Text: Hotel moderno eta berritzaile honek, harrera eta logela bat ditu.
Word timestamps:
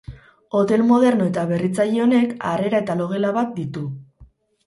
Hotel 0.59 0.83
moderno 0.91 1.25
eta 1.31 1.43
berritzaile 1.51 2.01
honek, 2.05 2.33
harrera 2.53 2.79
eta 2.85 2.95
logela 3.03 3.33
bat 3.37 3.51
ditu. 3.61 3.85